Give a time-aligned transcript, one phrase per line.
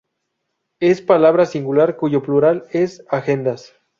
[0.79, 3.73] Es palabra singular cuyo plural es "agendas".